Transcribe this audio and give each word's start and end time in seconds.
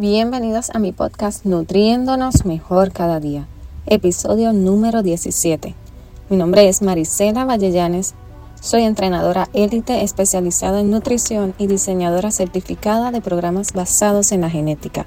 Bienvenidos 0.00 0.70
a 0.70 0.78
mi 0.78 0.92
podcast 0.92 1.44
Nutriéndonos 1.44 2.46
Mejor 2.46 2.90
Cada 2.90 3.20
Día, 3.20 3.46
episodio 3.84 4.54
número 4.54 5.02
17. 5.02 5.74
Mi 6.30 6.38
nombre 6.38 6.70
es 6.70 6.80
Marisela 6.80 7.44
Vallellanes, 7.44 8.14
soy 8.62 8.84
entrenadora 8.84 9.50
élite 9.52 10.02
especializada 10.02 10.80
en 10.80 10.90
nutrición 10.90 11.52
y 11.58 11.66
diseñadora 11.66 12.30
certificada 12.30 13.10
de 13.10 13.20
programas 13.20 13.74
basados 13.74 14.32
en 14.32 14.40
la 14.40 14.48
genética. 14.48 15.04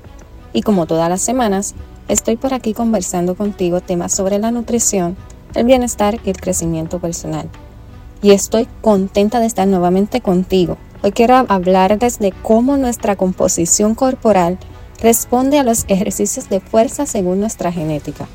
Y 0.54 0.62
como 0.62 0.86
todas 0.86 1.10
las 1.10 1.24
semanas, 1.24 1.74
estoy 2.08 2.38
por 2.38 2.54
aquí 2.54 2.76
conversando 2.76 3.34
contigo 3.34 3.82
temas 3.82 4.14
sobre 4.14 4.38
la 4.38 4.52
nutrición, 4.52 5.18
el 5.56 5.66
bienestar 5.66 6.20
y 6.24 6.30
el 6.30 6.40
crecimiento 6.40 7.00
personal. 7.00 7.50
Y 8.22 8.30
estoy 8.30 8.68
contenta 8.82 9.40
de 9.40 9.48
estar 9.48 9.68
nuevamente 9.68 10.22
contigo. 10.22 10.78
Hoy 11.02 11.14
quiero 11.14 11.44
hablarles 11.50 12.20
de 12.20 12.32
cómo 12.32 12.78
nuestra 12.78 13.16
composición 13.16 13.96
corporal 13.96 14.60
responde 15.04 15.60
a 15.60 15.64
los 15.64 15.84
ejercicios 15.90 16.50
de 16.50 16.62
fuerza 16.62 17.06
según 17.06 17.42
nuestra 17.42 17.74
genética. 17.74 18.26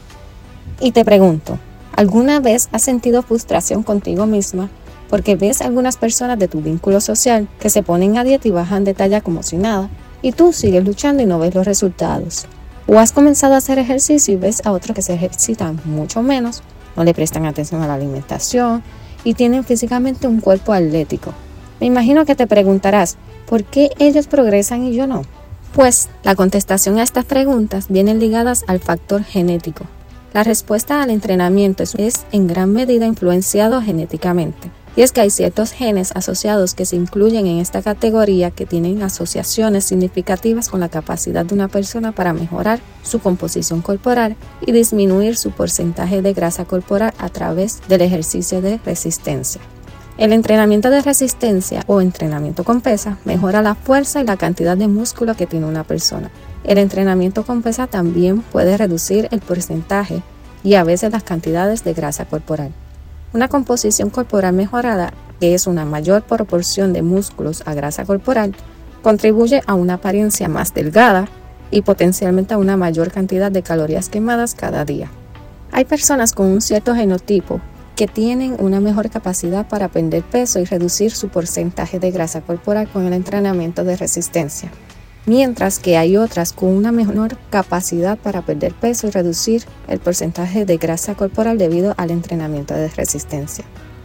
Y 0.81 0.93
te 0.93 1.03
pregunto, 1.03 1.59
¿alguna 1.97 2.41
vez 2.41 2.69
has 2.71 2.83
sentido 2.83 3.23
frustración 3.23 3.83
contigo 3.83 4.27
misma 4.27 4.69
porque 5.09 5.35
ves 5.35 5.63
a 5.63 5.65
algunas 5.65 5.97
personas 5.97 6.39
de 6.39 6.47
tu 6.47 6.61
vínculo 6.61 7.01
social 7.01 7.49
que 7.59 7.71
se 7.71 7.83
ponen 7.83 8.19
a 8.19 8.25
dieta 8.25 8.47
y 8.47 8.51
bajan 8.51 8.85
de 8.85 8.93
talla 8.93 9.23
como 9.23 9.43
si 9.43 9.57
nada, 9.57 9.89
y 10.21 10.33
tú 10.33 10.53
sigues 10.53 10.85
luchando 10.85 11.23
y 11.23 11.27
no 11.27 11.39
ves 11.39 11.55
los 11.55 11.67
resultados? 11.67 12.47
¿O 12.87 12.99
has 12.99 13.13
comenzado 13.13 13.55
a 13.55 13.59
hacer 13.59 13.79
ejercicio 13.79 14.35
y 14.35 14.37
ves 14.37 14.61
a 14.67 14.73
otros 14.73 14.95
que 14.95 15.03
se 15.03 15.15
ejercitan 15.15 15.81
mucho 15.87 16.23
menos, 16.23 16.63
no 16.97 17.05
le 17.05 17.15
prestan 17.15 17.47
atención 17.47 17.81
a 17.81 17.87
la 17.87 17.95
alimentación 17.95 18.83
y 19.25 19.33
tienen 19.33 19.65
físicamente 19.65 20.29
un 20.29 20.41
cuerpo 20.41 20.75
atlético? 20.75 21.33
Me 21.81 21.87
imagino 21.87 22.27
que 22.27 22.35
te 22.35 22.47
preguntarás, 22.47 23.17
¿por 23.49 23.65
qué 23.65 23.91
ellos 23.99 24.27
progresan 24.27 24.85
y 24.85 24.95
yo 24.95 25.07
no? 25.07 25.23
Pues 25.75 26.09
la 26.25 26.35
contestación 26.35 26.99
a 26.99 27.03
estas 27.03 27.25
preguntas 27.25 27.87
vienen 27.89 28.19
ligadas 28.19 28.65
al 28.67 28.81
factor 28.81 29.23
genético. 29.23 29.85
La 30.35 30.45
respuesta 30.45 31.03
al 31.03 31.11
entrenamiento 31.11 31.83
es 31.83 32.27
en 32.33 32.47
gran 32.47 32.73
medida 32.73 33.07
influenciado 33.07 33.81
genéticamente. 33.81 34.71
Y 34.97 35.03
es 35.03 35.13
que 35.13 35.21
hay 35.21 35.31
ciertos 35.31 35.71
genes 35.71 36.11
asociados 36.17 36.75
que 36.75 36.85
se 36.85 36.97
incluyen 36.97 37.47
en 37.47 37.59
esta 37.59 37.83
categoría 37.83 38.51
que 38.51 38.67
tienen 38.67 39.03
asociaciones 39.03 39.85
significativas 39.85 40.69
con 40.69 40.81
la 40.81 40.89
capacidad 40.89 41.47
de 41.47 41.55
una 41.55 41.69
persona 41.69 42.11
para 42.11 42.33
mejorar 42.33 42.81
su 43.05 43.21
composición 43.21 43.81
corporal 43.81 44.35
y 44.67 44.73
disminuir 44.73 45.37
su 45.37 45.53
porcentaje 45.53 46.21
de 46.21 46.33
grasa 46.33 46.65
corporal 46.65 47.15
a 47.19 47.29
través 47.29 47.81
del 47.89 48.01
ejercicio 48.01 48.61
de 48.61 48.81
resistencia. 48.85 49.61
El 50.19 50.33
entrenamiento 50.33 50.91
de 50.91 51.01
resistencia 51.01 51.85
o 51.87 52.01
entrenamiento 52.01 52.65
con 52.65 52.81
pesa 52.81 53.19
mejora 53.25 53.63
la 53.63 53.77
fuerza 53.77 54.21
y 54.21 54.25
la 54.25 54.37
cantidad 54.37 54.77
de 54.77 54.89
músculo 54.89 55.37
que 55.37 55.47
tiene 55.47 55.67
una 55.67 55.85
persona. 55.85 56.33
El 56.65 56.79
entrenamiento 56.79 57.45
con 57.47 57.63
pesa 57.63 57.87
también 57.87 58.41
puede 58.41 58.77
reducir 58.77 59.29
el 59.31 59.39
porcentaje 59.39 60.25
y 60.65 60.75
a 60.75 60.83
veces 60.83 61.13
las 61.13 61.23
cantidades 61.23 61.85
de 61.85 61.95
grasa 61.95 62.25
corporal. 62.25 62.73
Una 63.33 63.47
composición 63.47 64.11
corporal 64.11 64.55
mejorada, 64.55 65.13
que 65.39 65.55
es 65.55 65.69
una 65.69 65.85
mayor 65.85 66.23
proporción 66.23 66.93
de 66.93 67.03
músculos 67.03 67.63
a 67.65 67.75
grasa 67.75 68.05
corporal, 68.05 68.57
contribuye 69.03 69.63
a 69.69 69.75
una 69.75 69.95
apariencia 69.95 70.49
más 70.49 70.75
delgada 70.75 71.29
y 71.71 71.83
potencialmente 71.83 72.55
a 72.55 72.59
una 72.59 72.77
mayor 72.77 73.13
cantidad 73.13 73.53
de 73.53 73.63
calorías 73.63 74.09
quemadas 74.09 74.57
cada 74.57 74.85
día. 74.85 75.13
Hay 75.71 75.85
personas 75.85 76.33
con 76.33 76.47
un 76.47 76.61
cierto 76.61 76.97
genotipo 76.97 77.61
que 77.99 78.07
tienen 78.07 78.55
una 78.61 78.79
mejor 78.79 79.11
capacidad 79.11 79.67
para 79.67 79.89
perder 79.89 80.23
peso 80.23 80.61
y 80.61 80.65
reducir 80.65 81.11
su 81.11 81.31
porcentaje 81.31 81.99
de 81.99 82.13
grasa 82.13 82.41
corporal 82.43 82.89
con 82.89 83.05
el 83.05 83.13
entrenamiento 83.13 83.83
de 83.83 83.97
resistencia, 83.97 84.71
mientras 85.27 85.81
que 85.81 85.97
hay 85.97 86.17
otras 86.17 86.53
con 86.53 86.69
una 86.69 86.93
menor 86.93 87.37
capacidad 87.51 88.17
para 88.17 88.43
perder 88.43 88.73
peso 88.73 89.09
y 89.09 89.11
reducir 89.11 89.65
el 89.89 89.99
porcentaje 89.99 90.65
de 90.65 90.77
grasa 90.77 91.17
corporal 91.17 91.59
debido 91.59 91.95
al 91.97 92.13
entrenamiento 92.13 92.73
de 92.73 92.87
resistencia. 92.87 93.65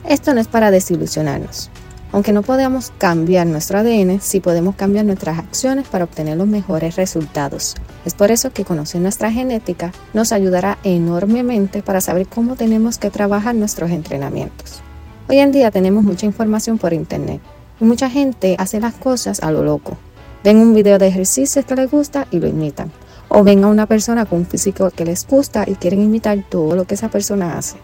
Esto 0.10 0.34
no 0.34 0.42
es 0.42 0.48
para 0.48 0.72
desilusionarnos. 0.72 1.70
Aunque 2.13 2.31
no 2.31 2.44
podamos 2.44 2.94
cambiar 3.00 3.47
nuestro 3.47 3.79
ADN, 3.79 4.22
sí 4.22 4.40
podemos 4.40 4.75
cambiar 4.75 5.03
nuestras 5.03 5.40
acciones 5.40 5.88
para 5.88 6.03
obtener 6.03 6.38
los 6.38 6.46
mejores 6.46 6.96
resultados. 6.96 7.74
Es 8.06 8.13
por 8.13 8.29
eso 8.29 8.51
que 8.51 8.66
conocer 8.66 9.01
nuestra 9.01 9.31
genética 9.31 9.91
nos 10.13 10.31
ayudará 10.31 10.78
enormemente 10.84 11.81
para 11.81 12.01
saber 12.01 12.28
cómo 12.28 12.56
tenemos 12.56 13.00
que 13.00 13.09
trabajar 13.09 13.56
nuestros 13.56 13.90
entrenamientos. 13.90 14.84
Hoy 15.28 15.40
en 15.40 15.51
día 15.51 15.72
tenemos 15.72 16.03
mucha 16.03 16.28
información 16.28 16.78
por 16.78 16.94
internet 16.94 17.41
y 17.81 17.85
mucha 17.85 18.12
gente 18.12 18.57
hace 18.59 18.80
las 18.80 18.94
cosas 18.94 19.41
a 19.41 19.51
lo 19.51 19.63
loco. 19.63 19.97
Ven 20.44 20.57
un 20.57 20.75
video 20.75 21.00
de 21.00 21.07
ejercicios 21.07 21.66
que 21.66 21.75
les 21.75 21.90
gusta 21.90 22.28
y 22.30 22.40
lo 22.40 22.47
imitan. 22.47 22.91
O 23.28 23.44
ven 23.44 23.63
a 23.63 23.69
una 23.69 23.88
persona 23.88 24.25
con 24.25 24.41
un 24.41 24.45
físico 24.45 24.91
que 24.91 25.03
les 25.03 25.25
gusta 25.25 25.63
y 25.66 25.74
quieren 25.74 26.03
imitar 26.03 26.38
todo 26.47 26.75
lo 26.75 26.85
que 26.85 26.94
esa 26.94 27.09
persona 27.09 27.57
hace. 27.57 27.78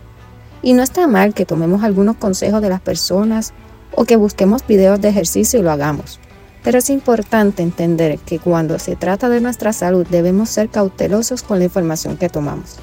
Y 0.61 0.73
no 0.73 0.83
está 0.83 1.07
mal 1.07 1.33
que 1.33 1.47
tomemos 1.47 1.83
algunos 1.83 2.17
consejos 2.17 2.61
de 2.61 2.69
las 2.69 2.81
personas 2.81 3.53
o 3.93 4.05
que 4.05 4.15
busquemos 4.15 4.65
videos 4.65 5.01
de 5.01 5.09
ejercicio 5.09 5.59
y 5.59 5.63
lo 5.63 5.71
hagamos. 5.71 6.19
Pero 6.63 6.77
es 6.77 6.89
importante 6.89 7.63
entender 7.63 8.19
que 8.19 8.39
cuando 8.39 8.79
se 8.79 8.95
trata 8.95 9.29
de 9.29 9.41
nuestra 9.41 9.73
salud 9.73 10.05
debemos 10.09 10.49
ser 10.49 10.69
cautelosos 10.69 11.43
con 11.43 11.59
la 11.59 11.65
información 11.65 12.17
que 12.17 12.29
tomamos. 12.29 12.77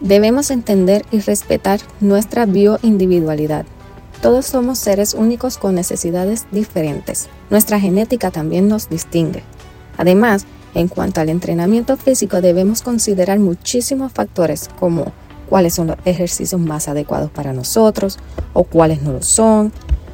Debemos 0.00 0.50
entender 0.50 1.04
y 1.10 1.20
respetar 1.20 1.80
nuestra 2.00 2.46
bioindividualidad. 2.46 3.66
Todos 4.22 4.46
somos 4.46 4.78
seres 4.78 5.14
únicos 5.14 5.58
con 5.58 5.74
necesidades 5.74 6.46
diferentes. 6.52 7.28
Nuestra 7.50 7.80
genética 7.80 8.30
también 8.30 8.68
nos 8.68 8.88
distingue. 8.88 9.42
Además, 9.96 10.46
en 10.74 10.88
cuanto 10.88 11.20
al 11.20 11.28
entrenamiento 11.28 11.96
físico 11.96 12.40
debemos 12.40 12.82
considerar 12.82 13.38
muchísimos 13.40 14.12
factores 14.12 14.68
como 14.78 15.12
cuáles 15.48 15.74
son 15.74 15.88
los 15.88 15.96
ejercicios 16.04 16.60
más 16.60 16.88
adecuados 16.88 17.30
para 17.30 17.52
nosotros 17.52 18.18
o 18.52 18.64
cuáles 18.64 19.02
no 19.02 19.12
lo 19.12 19.22
son, 19.22 19.72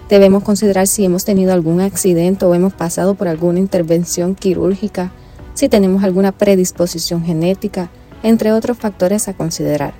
Debemos 0.08 0.42
considerar 0.42 0.86
si 0.86 1.04
hemos 1.04 1.24
tenido 1.24 1.52
algún 1.52 1.80
accidente 1.80 2.44
o 2.44 2.54
hemos 2.54 2.74
pasado 2.74 3.14
por 3.14 3.26
alguna 3.26 3.58
intervención 3.58 4.34
quirúrgica, 4.34 5.12
si 5.54 5.68
tenemos 5.68 6.04
alguna 6.04 6.32
predisposición 6.32 7.24
genética, 7.24 7.90
entre 8.22 8.52
otros 8.52 8.76
factores 8.76 9.28
a 9.28 9.34
considerar. 9.34 9.94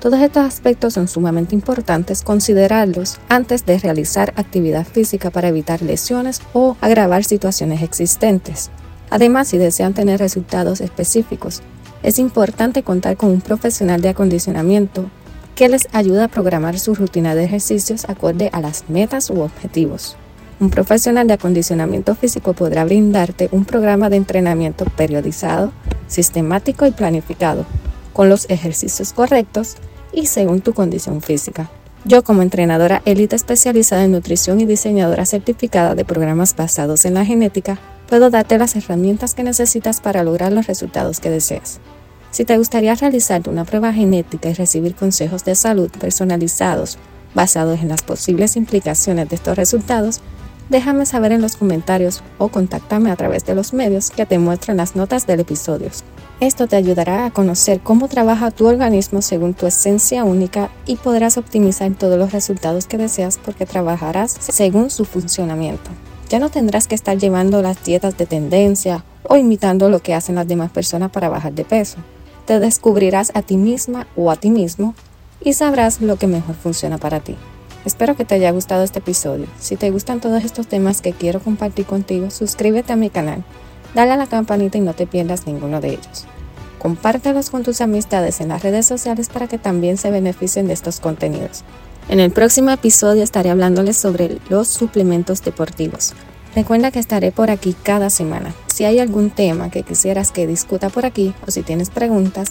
Todos 0.00 0.20
estos 0.20 0.44
aspectos 0.44 0.94
son 0.94 1.08
sumamente 1.08 1.54
importantes 1.54 2.22
considerarlos 2.22 3.18
antes 3.28 3.64
de 3.64 3.78
realizar 3.78 4.32
actividad 4.36 4.86
física 4.86 5.30
para 5.30 5.48
evitar 5.48 5.80
lesiones 5.80 6.42
o 6.52 6.76
agravar 6.80 7.24
situaciones 7.24 7.82
existentes. 7.82 8.70
Además, 9.10 9.48
si 9.48 9.58
desean 9.58 9.94
tener 9.94 10.20
resultados 10.20 10.80
específicos, 10.80 11.62
es 12.02 12.18
importante 12.18 12.82
contar 12.82 13.16
con 13.16 13.30
un 13.30 13.40
profesional 13.40 14.00
de 14.00 14.10
acondicionamiento 14.10 15.06
que 15.56 15.70
les 15.70 15.88
ayuda 15.92 16.24
a 16.24 16.28
programar 16.28 16.78
su 16.78 16.94
rutina 16.94 17.34
de 17.34 17.44
ejercicios 17.44 18.04
acorde 18.08 18.50
a 18.52 18.60
las 18.60 18.84
metas 18.88 19.30
u 19.30 19.40
objetivos. 19.40 20.16
Un 20.60 20.68
profesional 20.68 21.26
de 21.26 21.32
acondicionamiento 21.32 22.14
físico 22.14 22.52
podrá 22.52 22.84
brindarte 22.84 23.48
un 23.52 23.64
programa 23.64 24.10
de 24.10 24.16
entrenamiento 24.16 24.84
periodizado, 24.84 25.72
sistemático 26.08 26.86
y 26.86 26.90
planificado, 26.90 27.64
con 28.12 28.28
los 28.28 28.48
ejercicios 28.50 29.14
correctos 29.14 29.76
y 30.12 30.26
según 30.26 30.60
tu 30.60 30.74
condición 30.74 31.22
física. 31.22 31.70
Yo 32.04 32.22
como 32.22 32.42
entrenadora 32.42 33.00
élite 33.06 33.34
especializada 33.34 34.04
en 34.04 34.12
nutrición 34.12 34.60
y 34.60 34.66
diseñadora 34.66 35.24
certificada 35.24 35.94
de 35.94 36.04
programas 36.04 36.54
basados 36.54 37.06
en 37.06 37.14
la 37.14 37.24
genética, 37.24 37.78
puedo 38.08 38.28
darte 38.28 38.58
las 38.58 38.76
herramientas 38.76 39.34
que 39.34 39.42
necesitas 39.42 40.02
para 40.02 40.22
lograr 40.22 40.52
los 40.52 40.66
resultados 40.66 41.18
que 41.18 41.30
deseas. 41.30 41.80
Si 42.36 42.44
te 42.44 42.58
gustaría 42.58 42.94
realizar 42.94 43.48
una 43.48 43.64
prueba 43.64 43.94
genética 43.94 44.50
y 44.50 44.52
recibir 44.52 44.94
consejos 44.94 45.42
de 45.46 45.54
salud 45.54 45.90
personalizados 45.98 46.98
basados 47.34 47.80
en 47.80 47.88
las 47.88 48.02
posibles 48.02 48.56
implicaciones 48.56 49.30
de 49.30 49.36
estos 49.36 49.56
resultados, 49.56 50.20
déjame 50.68 51.06
saber 51.06 51.32
en 51.32 51.40
los 51.40 51.56
comentarios 51.56 52.22
o 52.36 52.48
contáctame 52.48 53.10
a 53.10 53.16
través 53.16 53.46
de 53.46 53.54
los 53.54 53.72
medios 53.72 54.10
que 54.10 54.26
te 54.26 54.38
muestran 54.38 54.76
las 54.76 54.96
notas 54.96 55.26
del 55.26 55.40
episodio. 55.40 55.88
Esto 56.38 56.66
te 56.66 56.76
ayudará 56.76 57.24
a 57.24 57.30
conocer 57.30 57.80
cómo 57.80 58.06
trabaja 58.06 58.50
tu 58.50 58.66
organismo 58.66 59.22
según 59.22 59.54
tu 59.54 59.66
esencia 59.66 60.24
única 60.24 60.68
y 60.84 60.96
podrás 60.96 61.38
optimizar 61.38 61.90
todos 61.94 62.18
los 62.18 62.32
resultados 62.32 62.86
que 62.86 62.98
deseas 62.98 63.38
porque 63.42 63.64
trabajarás 63.64 64.36
según 64.38 64.90
su 64.90 65.06
funcionamiento. 65.06 65.90
Ya 66.28 66.38
no 66.38 66.50
tendrás 66.50 66.86
que 66.86 66.96
estar 66.96 67.16
llevando 67.16 67.62
las 67.62 67.82
dietas 67.82 68.18
de 68.18 68.26
tendencia 68.26 69.06
o 69.22 69.38
imitando 69.38 69.88
lo 69.88 70.00
que 70.00 70.12
hacen 70.12 70.34
las 70.34 70.46
demás 70.46 70.70
personas 70.70 71.10
para 71.10 71.30
bajar 71.30 71.54
de 71.54 71.64
peso 71.64 71.96
te 72.46 72.60
descubrirás 72.60 73.32
a 73.34 73.42
ti 73.42 73.56
misma 73.56 74.06
o 74.16 74.30
a 74.30 74.36
ti 74.36 74.50
mismo 74.50 74.94
y 75.40 75.52
sabrás 75.52 76.00
lo 76.00 76.16
que 76.16 76.26
mejor 76.26 76.54
funciona 76.54 76.96
para 76.96 77.20
ti. 77.20 77.36
Espero 77.84 78.16
que 78.16 78.24
te 78.24 78.34
haya 78.36 78.50
gustado 78.50 78.82
este 78.82 79.00
episodio. 79.00 79.46
Si 79.60 79.76
te 79.76 79.90
gustan 79.90 80.20
todos 80.20 80.44
estos 80.44 80.66
temas 80.66 81.02
que 81.02 81.12
quiero 81.12 81.40
compartir 81.40 81.86
contigo, 81.86 82.30
suscríbete 82.30 82.92
a 82.92 82.96
mi 82.96 83.10
canal, 83.10 83.44
dale 83.94 84.12
a 84.12 84.16
la 84.16 84.26
campanita 84.26 84.78
y 84.78 84.80
no 84.80 84.94
te 84.94 85.06
pierdas 85.06 85.46
ninguno 85.46 85.80
de 85.80 85.90
ellos. 85.90 86.26
Compártelos 86.80 87.50
con 87.50 87.62
tus 87.62 87.80
amistades 87.80 88.40
en 88.40 88.48
las 88.48 88.62
redes 88.62 88.86
sociales 88.86 89.28
para 89.28 89.48
que 89.48 89.58
también 89.58 89.98
se 89.98 90.10
beneficien 90.10 90.66
de 90.66 90.74
estos 90.74 91.00
contenidos. 91.00 91.64
En 92.08 92.20
el 92.20 92.30
próximo 92.30 92.70
episodio 92.70 93.24
estaré 93.24 93.50
hablándoles 93.50 93.96
sobre 93.96 94.38
los 94.48 94.68
suplementos 94.68 95.42
deportivos. 95.42 96.12
Recuerda 96.54 96.90
que 96.90 97.00
estaré 97.00 97.32
por 97.32 97.50
aquí 97.50 97.74
cada 97.82 98.10
semana. 98.10 98.54
Si 98.76 98.84
hay 98.84 98.98
algún 98.98 99.30
tema 99.30 99.70
que 99.70 99.84
quisieras 99.84 100.32
que 100.32 100.46
discuta 100.46 100.90
por 100.90 101.06
aquí 101.06 101.32
o 101.46 101.50
si 101.50 101.62
tienes 101.62 101.88
preguntas, 101.88 102.48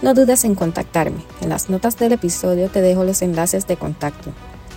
no 0.00 0.14
dudes 0.14 0.44
en 0.44 0.54
contactarme. 0.54 1.18
En 1.42 1.50
las 1.50 1.68
notas 1.68 1.98
del 1.98 2.12
episodio 2.12 2.70
te 2.70 2.80
dejo 2.80 3.04
los 3.04 3.20
enlaces 3.20 3.66
de 3.66 3.76
contacto. 3.76 4.30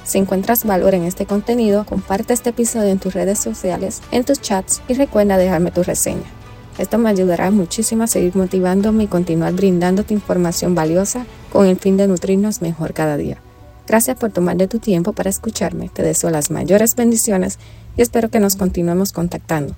Si 0.03 0.17
encuentras 0.17 0.65
valor 0.65 0.95
en 0.95 1.05
este 1.05 1.25
contenido, 1.25 1.85
comparte 1.85 2.33
este 2.33 2.49
episodio 2.49 2.89
en 2.89 2.99
tus 2.99 3.13
redes 3.13 3.39
sociales, 3.39 4.01
en 4.11 4.25
tus 4.25 4.41
chats 4.41 4.81
y 4.89 4.93
recuerda 4.93 5.37
dejarme 5.37 5.71
tu 5.71 5.83
reseña. 5.83 6.25
Esto 6.77 6.97
me 6.97 7.07
ayudará 7.07 7.49
muchísimo 7.49 8.03
a 8.03 8.07
seguir 8.07 8.35
motivándome 8.35 9.05
y 9.05 9.07
continuar 9.07 9.53
brindándote 9.53 10.13
información 10.13 10.75
valiosa 10.75 11.25
con 11.49 11.65
el 11.65 11.77
fin 11.77 11.95
de 11.95 12.09
nutrirnos 12.09 12.61
mejor 12.61 12.93
cada 12.93 13.15
día. 13.15 13.37
Gracias 13.87 14.17
por 14.17 14.31
tomar 14.31 14.57
de 14.57 14.67
tu 14.67 14.79
tiempo 14.79 15.13
para 15.13 15.29
escucharme. 15.29 15.87
Te 15.87 16.03
deseo 16.03 16.29
las 16.29 16.51
mayores 16.51 16.95
bendiciones 16.95 17.57
y 17.95 18.01
espero 18.01 18.29
que 18.29 18.41
nos 18.41 18.57
continuemos 18.57 19.13
contactando. 19.13 19.77